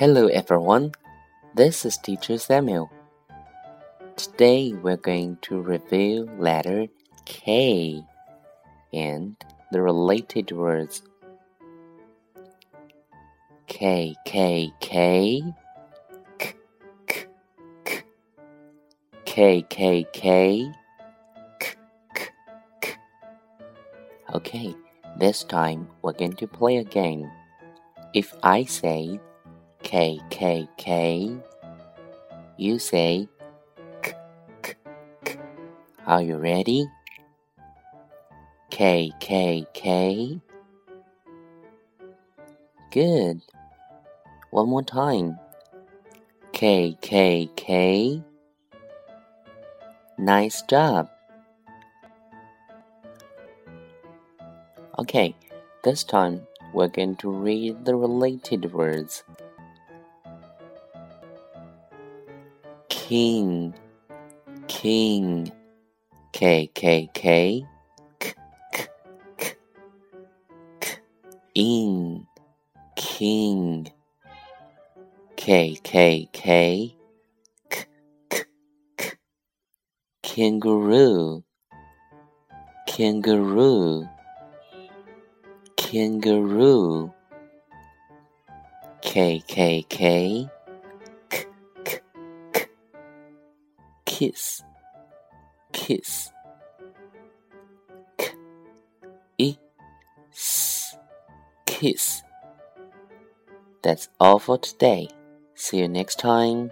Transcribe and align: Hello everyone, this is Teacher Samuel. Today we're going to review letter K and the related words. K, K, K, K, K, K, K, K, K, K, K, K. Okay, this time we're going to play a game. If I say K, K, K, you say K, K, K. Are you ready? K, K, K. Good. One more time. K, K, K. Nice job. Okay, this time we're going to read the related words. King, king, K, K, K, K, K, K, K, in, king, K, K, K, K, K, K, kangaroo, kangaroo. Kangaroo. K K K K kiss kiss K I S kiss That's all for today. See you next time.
Hello 0.00 0.28
everyone, 0.28 0.92
this 1.54 1.84
is 1.84 1.98
Teacher 1.98 2.38
Samuel. 2.38 2.90
Today 4.16 4.72
we're 4.72 4.96
going 4.96 5.36
to 5.42 5.60
review 5.60 6.26
letter 6.38 6.86
K 7.26 8.02
and 8.94 9.36
the 9.70 9.82
related 9.82 10.52
words. 10.52 11.02
K, 13.66 14.16
K, 14.24 14.72
K, 14.80 15.44
K, 16.38 16.54
K, 17.06 17.26
K, 17.84 18.06
K, 19.34 19.62
K, 19.66 19.66
K, 19.66 19.66
K, 19.68 20.06
K, 22.14 22.26
K. 22.80 22.96
Okay, 24.32 24.74
this 25.18 25.44
time 25.44 25.90
we're 26.00 26.14
going 26.14 26.36
to 26.36 26.46
play 26.46 26.78
a 26.78 26.84
game. 26.84 27.30
If 28.14 28.32
I 28.42 28.64
say 28.64 29.20
K, 29.82 30.20
K, 30.30 30.68
K, 30.76 31.36
you 32.56 32.78
say 32.78 33.28
K, 34.02 34.14
K, 34.62 34.74
K. 35.24 35.36
Are 36.06 36.22
you 36.22 36.36
ready? 36.36 36.86
K, 38.70 39.12
K, 39.20 39.66
K. 39.74 40.40
Good. 42.90 43.42
One 44.50 44.68
more 44.68 44.82
time. 44.82 45.38
K, 46.52 46.96
K, 47.00 47.48
K. 47.56 48.22
Nice 50.18 50.62
job. 50.62 51.08
Okay, 54.98 55.34
this 55.82 56.04
time 56.04 56.46
we're 56.74 56.88
going 56.88 57.16
to 57.16 57.30
read 57.30 57.84
the 57.84 57.96
related 57.96 58.72
words. 58.72 59.24
King, 63.10 63.74
king, 64.68 65.50
K, 66.32 66.70
K, 66.72 67.10
K, 67.12 67.64
K, 68.20 68.34
K, 68.70 68.86
K, 69.36 69.56
K, 70.78 70.96
in, 71.56 72.24
king, 72.94 73.90
K, 75.34 75.76
K, 75.82 76.28
K, 76.32 76.94
K, 77.68 77.84
K, 78.30 78.44
K, 78.96 79.12
kangaroo, 80.22 81.42
kangaroo. 82.86 84.08
Kangaroo. 85.76 87.12
K 89.02 89.42
K 89.48 89.82
K 89.82 89.84
K 89.88 90.50
kiss 94.20 94.62
kiss 95.72 96.30
K 98.18 98.28
I 99.40 99.56
S 100.30 100.94
kiss 101.64 102.22
That's 103.82 104.10
all 104.20 104.38
for 104.38 104.58
today. 104.58 105.08
See 105.54 105.78
you 105.78 105.88
next 105.88 106.18
time. 106.18 106.70